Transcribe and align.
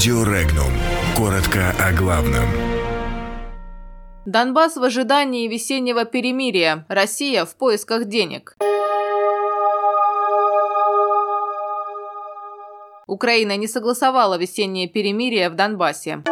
Радио 0.00 0.24
Регнум. 0.24 0.72
Коротко 1.14 1.74
о 1.78 1.92
главном. 1.92 2.46
Донбасс 4.24 4.78
в 4.78 4.82
ожидании 4.82 5.46
весеннего 5.46 6.06
перемирия. 6.06 6.86
Россия 6.88 7.44
в 7.44 7.54
поисках 7.54 8.06
денег. 8.06 8.56
Украина 13.06 13.58
не 13.58 13.66
согласовала 13.66 14.38
весеннее 14.38 14.88
перемирие 14.88 15.50
в 15.50 15.54
Донбассе. 15.54 16.22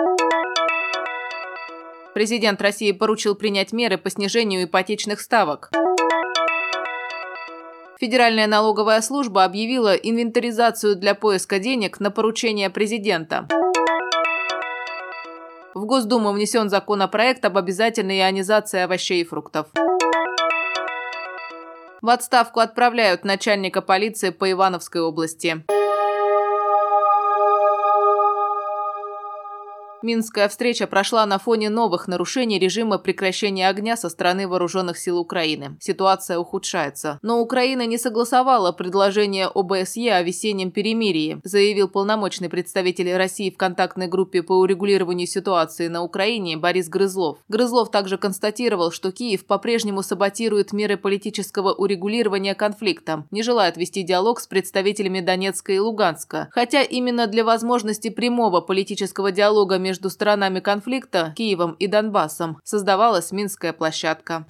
Президент 2.15 2.63
России 2.63 2.93
поручил 2.93 3.35
принять 3.35 3.75
меры 3.75 3.99
по 3.99 4.09
снижению 4.09 4.65
ипотечных 4.65 5.21
ставок. 5.21 5.71
Федеральная 8.01 8.47
налоговая 8.47 9.01
служба 9.01 9.43
объявила 9.43 9.93
инвентаризацию 9.93 10.95
для 10.95 11.17
поиска 11.17 11.59
денег 11.59 11.99
на 11.99 12.13
поручение 12.13 12.71
президента. 12.71 13.49
В 15.75 15.85
Госдуму 15.85 16.31
внесен 16.31 16.69
законопроект 16.69 17.45
об 17.45 17.59
обязательной 17.59 18.21
ионизации 18.21 18.81
овощей 18.81 19.23
и 19.23 19.25
фруктов. 19.25 19.67
В 22.01 22.09
отставку 22.09 22.61
отправляют 22.61 23.25
начальника 23.25 23.83
полиции 23.83 24.31
по 24.31 24.49
Ивановской 24.49 25.01
области. 25.01 25.65
Минская 30.01 30.49
встреча 30.49 30.87
прошла 30.87 31.27
на 31.27 31.39
фоне 31.39 31.71
новых 31.71 32.07
нарушений 32.07 32.61
режима 32.61 32.99
прекращения 32.99 33.69
огня 33.69 33.97
со 33.97 34.09
стороны 34.09 34.47
вооруженных 34.47 34.97
сил 34.97 35.19
Украины. 35.19 35.77
Ситуация 35.81 36.39
ухудшается. 36.39 37.19
Но 37.23 37.41
Украина 37.41 37.85
не 37.85 37.99
согласовала 37.99 38.71
предложение 38.71 39.49
ОБСЕ 39.53 40.13
о 40.13 40.23
весеннем 40.23 40.71
перемирии, 40.71 41.41
заявил 41.43 41.89
полномочный 41.89 42.49
представитель 42.49 43.13
России 43.17 43.51
в 43.51 43.57
контактной 43.57 44.07
группе 44.07 44.45
по 44.45 44.53
урегулированию 44.53 45.27
ситуации 45.27 45.89
на 45.89 46.03
Украине 46.05 46.57
Борис 46.57 46.89
Грызлов. 46.89 47.39
Грызлов 47.49 47.91
также 47.91 48.19
констатировал, 48.19 48.93
что 48.93 49.11
Киев 49.11 49.47
по-прежнему 49.47 50.03
саботирует 50.03 50.73
меры 50.73 50.97
политического 50.97 51.73
урегулирования 51.73 52.55
конфликта, 52.55 53.25
не 53.33 53.43
желает 53.43 53.77
вести 53.77 54.05
диалог 54.05 54.39
с 54.39 54.47
представителями 54.47 55.21
Донецка 55.21 55.73
и 55.73 55.79
Луганска. 55.81 56.49
Хотя 56.53 56.83
именно 56.83 57.27
для 57.27 57.45
возможности 57.45 58.11
прямого 58.11 58.61
политического 58.61 59.33
диалога 59.33 59.79
между 59.89 60.11
сторонами 60.11 60.61
конфликта, 60.61 61.33
Киевом 61.35 61.73
и 61.73 61.87
Донбассом, 61.87 62.61
создавалась 62.63 63.33
Минская 63.33 63.73
площадка. 63.73 64.45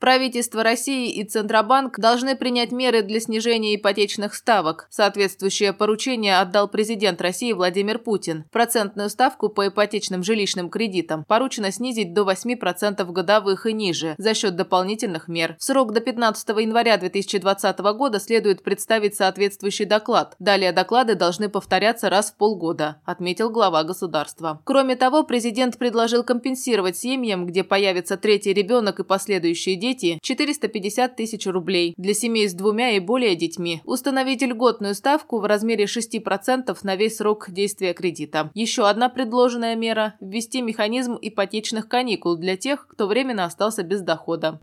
Правительство 0.00 0.62
России 0.62 1.10
и 1.12 1.24
Центробанк 1.24 1.98
должны 1.98 2.34
принять 2.34 2.72
меры 2.72 3.02
для 3.02 3.20
снижения 3.20 3.76
ипотечных 3.76 4.34
ставок. 4.34 4.86
Соответствующее 4.88 5.74
поручение 5.74 6.38
отдал 6.38 6.68
президент 6.68 7.20
России 7.20 7.52
Владимир 7.52 7.98
Путин. 7.98 8.46
Процентную 8.50 9.10
ставку 9.10 9.50
по 9.50 9.68
ипотечным 9.68 10.22
жилищным 10.22 10.70
кредитам 10.70 11.26
поручено 11.28 11.70
снизить 11.70 12.14
до 12.14 12.22
8% 12.22 13.04
годовых 13.12 13.66
и 13.66 13.74
ниже 13.74 14.14
за 14.16 14.32
счет 14.32 14.56
дополнительных 14.56 15.28
мер. 15.28 15.56
В 15.58 15.64
срок 15.64 15.92
до 15.92 16.00
15 16.00 16.48
января 16.48 16.96
2020 16.96 17.78
года 17.78 18.20
следует 18.20 18.62
представить 18.62 19.16
соответствующий 19.16 19.84
доклад. 19.84 20.34
Далее 20.38 20.72
доклады 20.72 21.14
должны 21.14 21.50
повторяться 21.50 22.08
раз 22.08 22.30
в 22.30 22.36
полгода, 22.36 23.02
отметил 23.04 23.50
глава 23.50 23.84
государства. 23.84 24.62
Кроме 24.64 24.96
того, 24.96 25.24
президент 25.24 25.76
предложил 25.76 26.24
компенсировать 26.24 26.96
семьям, 26.96 27.44
где 27.44 27.64
появится 27.64 28.16
третий 28.16 28.54
ребенок 28.54 28.98
и 29.00 29.04
последующие 29.04 29.76
дети, 29.76 29.89
дети– 29.90 30.18
450 30.22 31.16
тысяч 31.16 31.46
рублей. 31.46 31.94
Для 31.96 32.14
семей 32.14 32.48
с 32.48 32.54
двумя 32.54 32.90
и 32.90 33.00
более 33.00 33.34
детьми. 33.34 33.80
Установить 33.84 34.42
льготную 34.42 34.94
ставку 34.94 35.40
в 35.40 35.44
размере 35.44 35.84
6% 35.84 36.76
на 36.82 36.96
весь 36.96 37.16
срок 37.16 37.50
действия 37.50 37.92
кредита. 37.92 38.50
Еще 38.54 38.88
одна 38.88 39.08
предложенная 39.08 39.76
мера– 39.76 40.14
ввести 40.20 40.62
механизм 40.62 41.18
ипотечных 41.20 41.88
каникул 41.88 42.36
для 42.36 42.56
тех, 42.56 42.86
кто 42.88 43.06
временно 43.06 43.44
остался 43.44 43.82
без 43.82 44.00
дохода. 44.02 44.58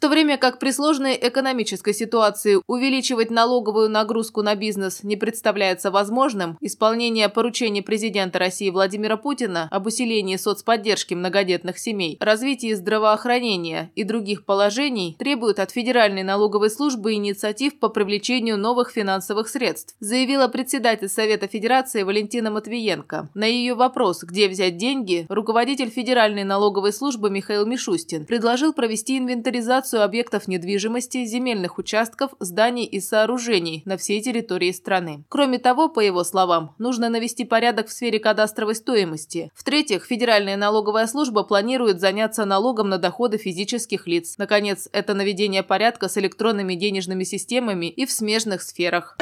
То 0.00 0.08
время 0.08 0.38
как 0.38 0.58
при 0.58 0.70
сложной 0.70 1.14
экономической 1.20 1.92
ситуации 1.92 2.58
увеличивать 2.66 3.30
налоговую 3.30 3.90
нагрузку 3.90 4.40
на 4.40 4.54
бизнес 4.54 5.02
не 5.02 5.14
представляется 5.14 5.90
возможным, 5.90 6.56
исполнение 6.62 7.28
поручений 7.28 7.82
президента 7.82 8.38
России 8.38 8.70
Владимира 8.70 9.18
Путина 9.18 9.68
об 9.70 9.86
усилении 9.86 10.36
соцподдержки 10.36 11.12
многодетных 11.12 11.78
семей, 11.78 12.16
развитии 12.18 12.72
здравоохранения 12.72 13.90
и 13.94 14.04
других 14.04 14.46
положений 14.46 15.16
требует 15.18 15.58
от 15.58 15.70
Федеральной 15.70 16.22
налоговой 16.22 16.70
службы 16.70 17.12
инициатив 17.12 17.78
по 17.78 17.90
привлечению 17.90 18.56
новых 18.56 18.92
финансовых 18.92 19.50
средств, 19.50 19.96
заявила 20.00 20.48
председатель 20.48 21.10
Совета 21.10 21.46
Федерации 21.46 22.04
Валентина 22.04 22.50
Матвиенко. 22.50 23.28
На 23.34 23.44
ее 23.44 23.74
вопрос, 23.74 24.22
где 24.22 24.48
взять 24.48 24.78
деньги, 24.78 25.26
руководитель 25.28 25.90
Федеральной 25.90 26.44
налоговой 26.44 26.94
службы 26.94 27.28
Михаил 27.28 27.66
Мишустин 27.66 28.24
предложил 28.24 28.72
провести 28.72 29.18
инвентаризацию 29.18 29.89
регистрацию 29.90 30.04
объектов 30.04 30.48
недвижимости, 30.48 31.24
земельных 31.24 31.78
участков, 31.78 32.32
зданий 32.40 32.84
и 32.84 33.00
сооружений 33.00 33.82
на 33.84 33.96
всей 33.96 34.22
территории 34.22 34.72
страны. 34.72 35.24
Кроме 35.28 35.58
того, 35.58 35.88
по 35.88 36.00
его 36.00 36.24
словам, 36.24 36.74
нужно 36.78 37.08
навести 37.08 37.44
порядок 37.44 37.88
в 37.88 37.92
сфере 37.92 38.18
кадастровой 38.18 38.74
стоимости. 38.74 39.50
В-третьих, 39.54 40.04
Федеральная 40.04 40.56
налоговая 40.56 41.06
служба 41.06 41.42
планирует 41.42 42.00
заняться 42.00 42.44
налогом 42.44 42.88
на 42.88 42.98
доходы 42.98 43.38
физических 43.38 44.06
лиц. 44.06 44.36
Наконец, 44.38 44.88
это 44.92 45.14
наведение 45.14 45.62
порядка 45.62 46.08
с 46.08 46.16
электронными 46.18 46.74
денежными 46.74 47.24
системами 47.24 47.86
и 47.86 48.06
в 48.06 48.12
смежных 48.12 48.62
сферах. 48.62 49.16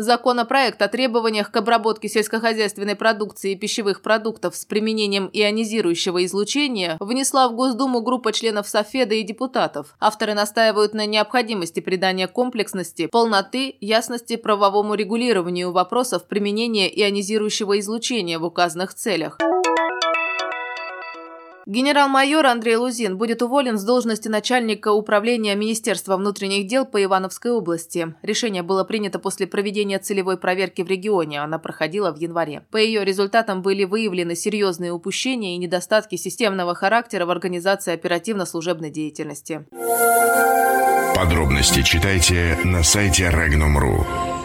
Законопроект 0.00 0.80
о 0.80 0.86
требованиях 0.86 1.50
к 1.50 1.56
обработке 1.56 2.08
сельскохозяйственной 2.08 2.94
продукции 2.94 3.50
и 3.50 3.56
пищевых 3.56 4.00
продуктов 4.00 4.54
с 4.54 4.64
применением 4.64 5.28
ионизирующего 5.32 6.24
излучения 6.24 6.96
внесла 7.00 7.48
в 7.48 7.56
Госдуму 7.56 8.00
группа 8.00 8.32
членов 8.32 8.68
Софеда 8.68 9.16
и 9.16 9.24
депутатов. 9.24 9.96
Авторы 9.98 10.34
настаивают 10.34 10.94
на 10.94 11.04
необходимости 11.04 11.80
придания 11.80 12.28
комплексности, 12.28 13.08
полноты, 13.08 13.74
ясности 13.80 14.36
правовому 14.36 14.94
регулированию 14.94 15.72
вопросов 15.72 16.28
применения 16.28 16.88
ионизирующего 16.88 17.80
излучения 17.80 18.38
в 18.38 18.44
указанных 18.44 18.94
целях. 18.94 19.38
Генерал-майор 21.68 22.46
Андрей 22.46 22.76
Лузин 22.76 23.18
будет 23.18 23.42
уволен 23.42 23.76
с 23.76 23.84
должности 23.84 24.26
начальника 24.28 24.90
управления 24.90 25.54
Министерства 25.54 26.16
внутренних 26.16 26.66
дел 26.66 26.86
по 26.86 27.04
Ивановской 27.04 27.50
области. 27.50 28.14
Решение 28.22 28.62
было 28.62 28.84
принято 28.84 29.18
после 29.18 29.46
проведения 29.46 29.98
целевой 29.98 30.38
проверки 30.38 30.80
в 30.80 30.88
регионе. 30.88 31.42
Она 31.42 31.58
проходила 31.58 32.10
в 32.10 32.16
январе. 32.16 32.64
По 32.70 32.78
ее 32.78 33.04
результатам 33.04 33.60
были 33.60 33.84
выявлены 33.84 34.34
серьезные 34.34 34.92
упущения 34.92 35.56
и 35.56 35.58
недостатки 35.58 36.16
системного 36.16 36.74
характера 36.74 37.26
в 37.26 37.30
организации 37.30 37.92
оперативно-служебной 37.92 38.88
деятельности. 38.88 39.66
Подробности 41.14 41.82
читайте 41.82 42.56
на 42.64 42.82
сайте 42.82 43.24
Regnum.ru. 43.24 44.37